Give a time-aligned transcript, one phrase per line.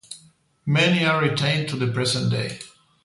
[0.65, 2.57] Many are retained to the present day.